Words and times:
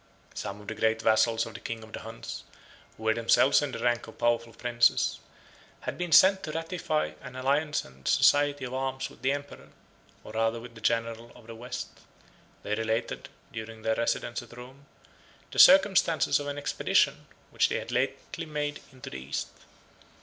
Some 0.33 0.59
of 0.59 0.67
the 0.67 0.73
great 0.73 0.99
vassals 0.99 1.45
of 1.45 1.53
the 1.53 1.59
king 1.59 1.83
of 1.83 1.93
the 1.93 1.99
Huns, 1.99 2.43
who 2.97 3.03
were 3.03 3.13
themselves 3.13 3.61
in 3.61 3.71
the 3.71 3.77
rank 3.77 4.07
of 4.07 4.17
powerful 4.17 4.51
princes, 4.51 5.19
had 5.81 5.95
been 5.95 6.11
sent 6.11 6.41
to 6.41 6.51
ratify 6.51 7.11
an 7.21 7.35
alliance 7.35 7.85
and 7.85 8.07
society 8.07 8.65
of 8.65 8.73
arms 8.73 9.11
with 9.11 9.21
the 9.21 9.31
emperor, 9.31 9.69
or 10.23 10.31
rather 10.31 10.59
with 10.59 10.73
the 10.73 10.81
general 10.81 11.31
of 11.35 11.45
the 11.45 11.53
West. 11.53 11.99
They 12.63 12.73
related, 12.73 13.29
during 13.53 13.83
their 13.83 13.93
residence 13.93 14.41
at 14.41 14.57
Rome, 14.57 14.87
the 15.51 15.59
circumstances 15.59 16.39
of 16.39 16.47
an 16.47 16.57
expedition, 16.57 17.27
which 17.51 17.69
they 17.69 17.77
had 17.77 17.91
lately 17.91 18.47
made 18.47 18.81
into 18.91 19.11
the 19.11 19.17
East. 19.19 19.49